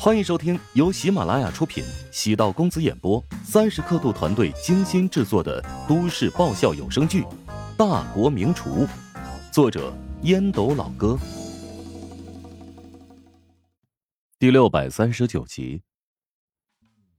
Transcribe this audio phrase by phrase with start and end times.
[0.00, 7.22] 欢迎收听由喜马拉雅出品、喜道公子演播、三十刻度团队精心制作的都市爆笑有声剧
[7.76, 8.86] 《大国名厨》，
[9.52, 9.92] 作者
[10.22, 11.18] 烟斗老哥，
[14.38, 15.82] 第六百三十九集。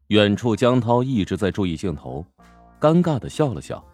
[0.08, 2.26] 远处，江涛一直在注意镜头，
[2.80, 3.86] 尴尬的笑了笑，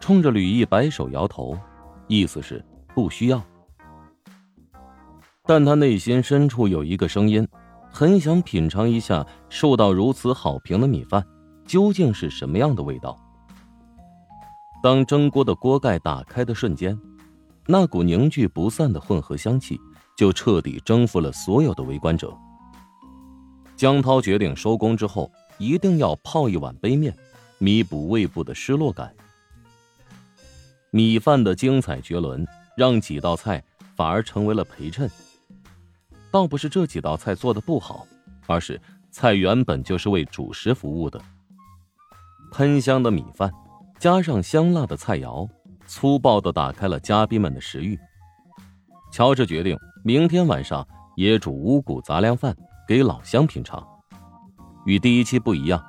[0.00, 1.56] 冲着吕毅摆手摇头，
[2.08, 2.64] 意思是
[2.96, 3.40] 不需要。
[5.44, 7.46] 但他内心深处有一个声音。
[7.90, 11.24] 很想品尝一下受到如此好评的米饭
[11.66, 13.18] 究竟是什么样的味道。
[14.82, 16.96] 当蒸锅的锅盖打开的瞬间，
[17.66, 19.78] 那股凝聚不散的混合香气
[20.16, 22.32] 就彻底征服了所有的围观者。
[23.76, 27.12] 江涛决定收工之后一定要泡一碗杯面，
[27.58, 29.12] 弥补胃部的失落感。
[30.90, 33.62] 米饭的精彩绝伦，让几道菜
[33.96, 35.10] 反而成为了陪衬。
[36.30, 38.06] 倒不是这几道菜做的不好，
[38.46, 41.20] 而是菜原本就是为主食服务的。
[42.52, 43.50] 喷香的米饭，
[43.98, 45.48] 加上香辣的菜肴，
[45.86, 47.98] 粗暴的打开了嘉宾们的食欲。
[49.10, 52.54] 乔治决定明天晚上也煮五谷杂粮饭
[52.86, 53.86] 给老乡品尝。
[54.84, 55.82] 与第一期不一样，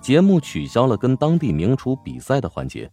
[0.00, 2.90] 节目取消了跟当地名厨比赛的环节，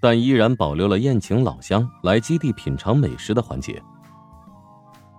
[0.00, 3.82] 但依然保留了宴请老乡来基地品尝美食的环节。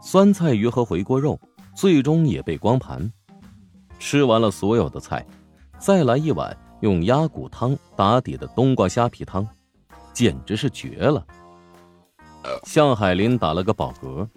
[0.06, 1.40] 酸菜鱼和回锅肉
[1.74, 3.10] 最终也被光盘。
[3.98, 5.26] 吃完了所有的菜，
[5.80, 9.48] 再来一碗用鸭骨汤打底的冬瓜虾皮汤，
[10.12, 11.26] 简直是绝了。
[12.66, 14.28] 向海林打了个饱嗝，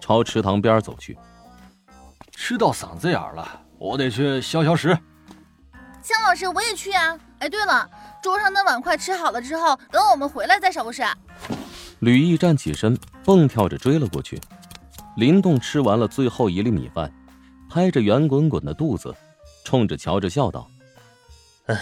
[0.00, 1.18] 朝池塘边走去。
[2.30, 4.96] 吃到嗓子眼了，我得去消消食。
[6.02, 7.18] 向老师，我也去啊。
[7.40, 7.90] 哎，对了，
[8.22, 11.02] 桌上的碗筷吃好了之后，等我们回来再收拾。
[11.98, 14.40] 吕毅站起身，蹦跳着追了过去。
[15.16, 17.10] 林动吃完了最后一粒米饭，
[17.70, 19.14] 拍着圆滚滚的肚子，
[19.64, 20.70] 冲着乔治笑道
[21.66, 21.80] ：“哎，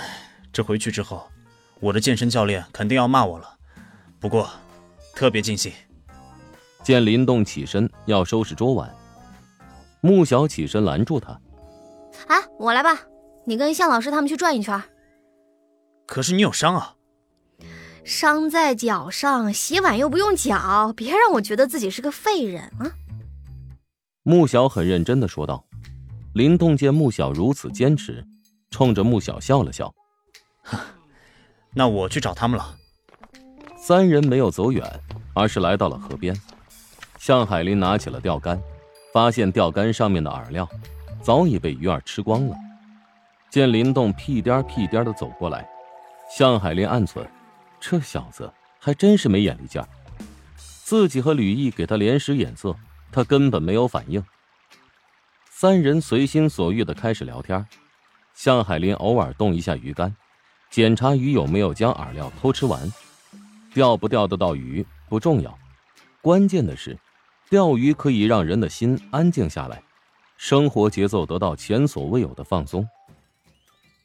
[0.52, 1.28] 这回去之后，
[1.80, 3.56] 我的健身教练肯定要骂我了。
[4.20, 4.48] 不过，
[5.16, 5.72] 特别尽兴。”
[6.84, 8.94] 见林动起身要收拾桌碗，
[10.00, 11.32] 穆小起身拦住他
[12.28, 13.00] ：“啊，我来吧，
[13.46, 14.80] 你跟向老师他们去转一圈。
[16.06, 16.94] ”“可是你有伤啊
[18.04, 22.94] ！”“伤在脚上，洗碗又不用脚，别让我觉得自己是个废人啊！”
[24.26, 25.62] 穆小很认真的说道
[26.32, 28.26] ：“林动见穆小如此坚持，
[28.70, 29.94] 冲着穆小笑了笑。
[31.74, 32.74] 那我去找他们了。”
[33.76, 34.82] 三人没有走远，
[35.34, 36.34] 而是来到了河边。
[37.18, 38.58] 向海林拿起了钓竿，
[39.12, 40.66] 发现钓竿上面的饵料
[41.20, 42.56] 早已被鱼儿吃光了。
[43.50, 45.68] 见林动屁颠屁颠的走过来，
[46.34, 47.26] 向海林暗忖：
[47.78, 49.86] 这小子还真是没眼力劲儿。
[50.56, 52.74] 自己和吕毅给他连使眼色。
[53.14, 54.22] 他根本没有反应。
[55.48, 57.64] 三人随心所欲的开始聊天，
[58.34, 60.14] 向海林偶尔动一下鱼竿，
[60.68, 62.92] 检查鱼有没有将饵料偷吃完。
[63.72, 65.56] 钓不钓得到鱼不重要，
[66.20, 66.98] 关键的是，
[67.48, 69.80] 钓鱼可以让人的心安静下来，
[70.36, 72.86] 生活节奏得到前所未有的放松。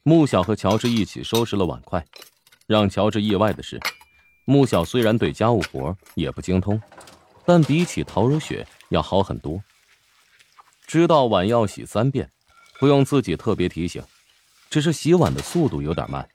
[0.04, 2.04] 穆小和乔治一起收拾了碗筷，
[2.66, 3.78] 让乔治意外的是，
[4.44, 6.80] 穆小虽然对家务活也不精通，
[7.44, 8.66] 但比起陶如雪。
[8.90, 9.62] 要好很多。
[10.86, 12.30] 知道碗要洗三遍，
[12.78, 14.02] 不用自己特别提醒，
[14.68, 16.28] 只是洗碗的速度有点慢。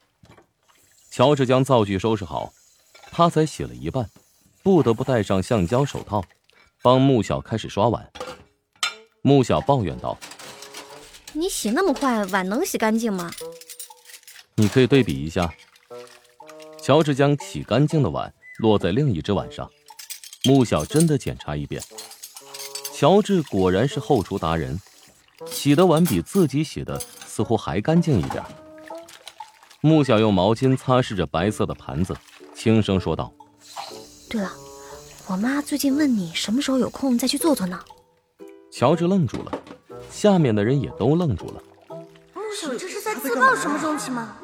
[1.10, 2.52] 乔治将灶具收拾好，
[3.10, 4.10] 他才洗了一半，
[4.62, 6.22] 不得不戴上橡胶手套，
[6.82, 8.10] 帮穆小开始刷碗。
[9.22, 10.16] 穆小抱怨道
[11.32, 13.30] ：“你洗那么快，碗能洗干净吗？”
[14.56, 15.52] 你可以对比一下。
[16.80, 19.68] 乔治将洗干净的碗落在另一只碗上，
[20.44, 21.82] 穆小真的检查一遍。
[22.98, 24.80] 乔治果然是后厨达人，
[25.44, 28.42] 洗的碗比自己洗的似乎还干净一点。
[29.82, 32.16] 穆小用毛巾擦拭着白色的盘子，
[32.54, 33.30] 轻声说道
[34.30, 34.50] ：“对了，
[35.26, 37.78] 我妈最近问你什么时候有空再去做做呢？”
[38.72, 39.52] 乔治愣住了，
[40.10, 41.62] 下面的人也都愣住了。
[42.32, 44.38] 穆小这是在自曝什么东西吗？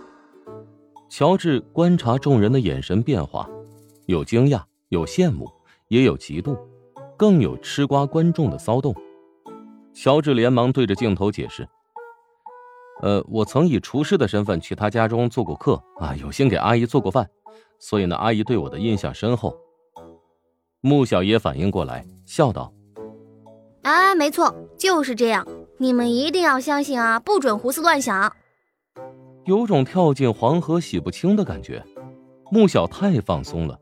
[1.08, 3.48] 乔治观察众人的眼神变化，
[4.04, 5.50] 有惊讶，有羡慕，
[5.88, 6.54] 也有嫉妒。
[7.22, 8.92] 更有吃瓜观众的骚动，
[9.94, 11.68] 乔治连忙对着镜头解释
[13.00, 17.30] ：“呃，我曾以厨师的身份去他家中做过客啊，有幸给阿姨做过饭，
[17.78, 19.56] 所以呢，阿姨对我的印象深厚。”
[20.82, 22.72] 穆小爷反应过来，笑道
[23.82, 25.46] ：“哎，没错，就是这样，
[25.78, 28.34] 你们一定要相信啊，不准胡思乱想。”
[29.46, 31.84] 有种跳进黄河洗不清的感觉，
[32.50, 33.78] 穆小太放松了，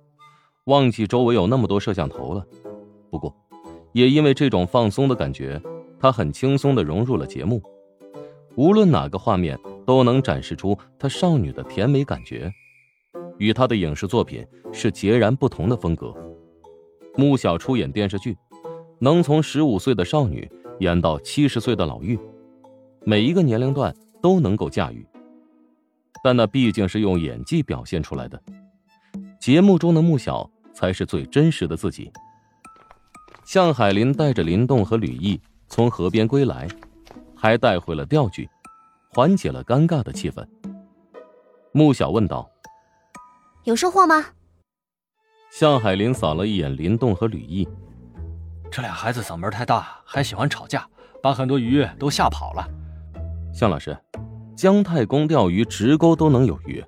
[0.66, 2.44] 忘记周围有那么多摄像头了。
[3.10, 3.34] 不过，
[3.92, 5.60] 也因为这种放松的感觉，
[5.98, 7.62] 他很轻松的融入了节目，
[8.54, 12.50] 无论哪个画面都能展示出他少女的甜美感觉，
[13.38, 16.14] 与他的影视作品是截然不同的风格。
[17.16, 18.36] 穆小出演电视剧，
[19.00, 20.48] 能从十五岁的少女
[20.78, 22.18] 演到七十岁的老妪，
[23.04, 25.04] 每一个年龄段都能够驾驭。
[26.22, 28.40] 但那毕竟是用演技表现出来的，
[29.40, 32.12] 节目中的穆小才是最真实的自己。
[33.52, 36.68] 向海林带着林动和吕毅从河边归来，
[37.34, 38.48] 还带回了钓具，
[39.12, 40.46] 缓解了尴尬的气氛。
[41.72, 42.48] 穆小问道
[43.66, 44.24] ：“有收获吗？”
[45.50, 47.68] 向海林扫了一眼林动和吕毅，
[48.70, 50.88] 这俩孩子嗓门太大，还喜欢吵架，
[51.20, 52.64] 把很多鱼都吓跑了。
[53.52, 53.98] 向老师，
[54.54, 56.80] 姜太公钓鱼直钩都能有鱼，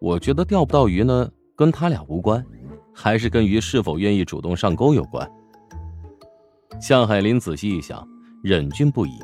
[0.00, 2.46] 我觉得钓不到鱼呢，跟他俩无关，
[2.94, 5.28] 还是跟鱼是否愿意主动上钩有关。
[6.80, 8.06] 向海林仔细一想，
[8.42, 9.18] 忍俊不已。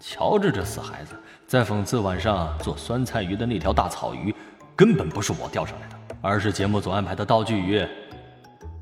[0.00, 1.14] 瞧着这死孩子，
[1.46, 4.34] 在讽刺晚上做酸菜鱼的那条大草鱼，
[4.74, 7.86] 根本不是我钓上来的，而是节目组安排的道具鱼。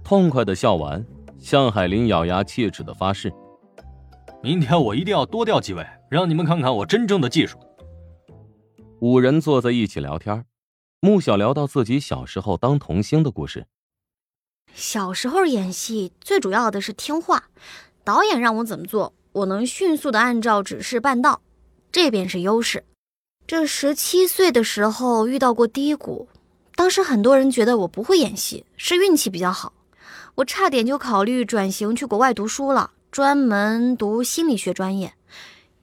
[0.03, 1.05] 痛快的笑完，
[1.39, 3.33] 向海林咬牙切齿的发誓：
[4.43, 7.59] 明天我一定要多钓几位，让你们看看我真正的技术。
[9.01, 10.45] 五人坐在一起聊天，
[11.01, 13.67] 穆小聊到自己小时候当童星的故事。
[14.75, 17.45] 小时候演戏最主要的是听话，
[18.03, 21.41] 导演让我怎么做，我能迅速的按照指示办到，
[21.93, 22.85] 这便是优势。
[23.47, 26.27] 这十七岁的时候遇到过低谷，
[26.75, 29.73] 当时很多人觉得我不会演戏，是运气比较好，
[30.35, 35.15] 我差点就考虑转型去国外读书了，专门读心理学专业，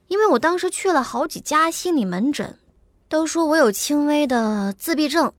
[0.08, 2.58] 因为我当时去了好几家心理门诊，
[3.08, 5.32] 都说我有轻微的自闭症。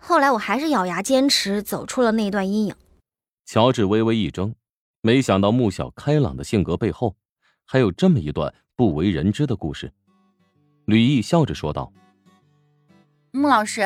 [0.00, 2.74] 后来我还是咬牙坚持，走出了那段阴影。
[3.44, 4.54] 乔治微微一怔，
[5.02, 7.14] 没想到穆小开朗的性格背后，
[7.64, 9.92] 还有这么一段不为人知的故事。
[10.86, 11.92] 吕毅笑着说道
[13.30, 13.82] ：“穆老师，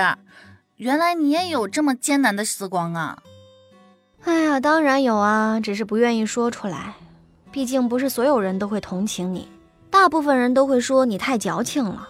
[0.76, 3.22] 原来你也有这么艰难的时光啊
[4.24, 6.94] ！”“哎呀，当然有啊，只是不愿意说出来。
[7.50, 9.48] 毕竟不是所有人都会同情你，
[9.90, 12.08] 大部分人都会说你太矫情了。”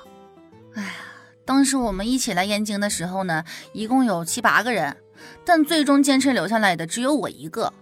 [1.44, 4.96] 当时我们一起来燕京的时候呢，一共有七八个人，
[5.44, 7.72] 但最终坚持留下来的只有我一个。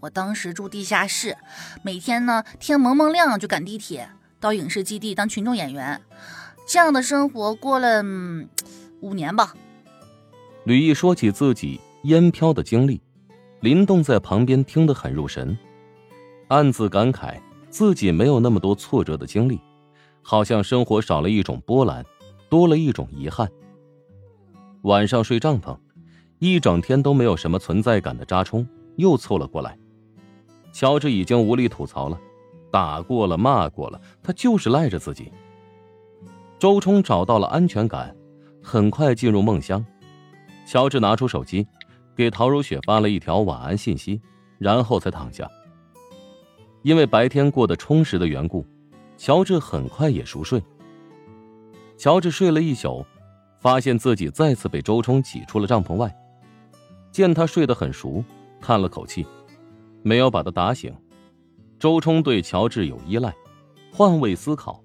[0.00, 1.36] 我当时住地下室，
[1.82, 4.08] 每天呢天蒙蒙亮就赶地铁
[4.40, 6.00] 到影视基地当群众演员，
[6.66, 8.02] 这样的生活过了
[9.00, 9.54] 五年吧。
[10.64, 13.00] 吕毅说起自己烟飘的经历，
[13.60, 15.56] 林动在旁边听得很入神，
[16.48, 17.38] 暗自感慨
[17.68, 19.60] 自己没有那么多挫折的经历，
[20.22, 22.04] 好像生活少了一种波澜。
[22.52, 23.50] 多了一种遗憾。
[24.82, 25.74] 晚上睡帐篷，
[26.38, 29.78] 一整天都没有什么存在感的扎冲又凑了过来。
[30.70, 32.20] 乔治已经无力吐槽了，
[32.70, 35.32] 打过了，骂过了，他就是赖着自己。
[36.58, 38.14] 周冲找到了安全感，
[38.62, 39.82] 很快进入梦乡。
[40.66, 41.66] 乔治拿出手机，
[42.14, 44.20] 给陶如雪发了一条晚安信息，
[44.58, 45.50] 然后才躺下。
[46.82, 48.66] 因为白天过得充实的缘故，
[49.16, 50.62] 乔治很快也熟睡。
[52.02, 53.06] 乔治睡了一宿，
[53.60, 56.12] 发现自己再次被周冲挤出了帐篷外。
[57.12, 58.24] 见他睡得很熟，
[58.60, 59.24] 叹了口气，
[60.02, 60.92] 没有把他打醒。
[61.78, 63.32] 周冲对乔治有依赖，
[63.92, 64.82] 换位思考，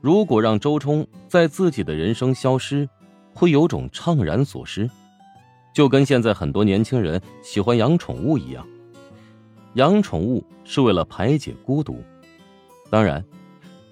[0.00, 2.88] 如果让周冲在自己的人生消失，
[3.32, 4.90] 会有种怅然所失，
[5.72, 8.66] 就跟现在很多年轻人喜欢养宠物一样。
[9.74, 12.02] 养宠物是为了排解孤独，
[12.90, 13.24] 当然，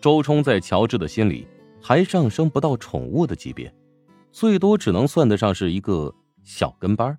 [0.01, 1.47] 周冲在乔治的心里。
[1.83, 3.73] 还上升不到宠物的级别，
[4.31, 7.17] 最多只能算得上是一个小跟班。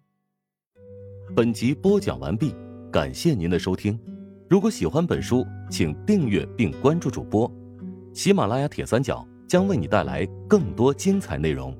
[1.35, 2.53] 本集播讲完毕，
[2.91, 3.99] 感谢您的收听。
[4.49, 7.49] 如果喜欢本书，请订阅并关注主播。
[8.13, 11.75] 喜马拉雅铁三角将为你带来更多精彩内容。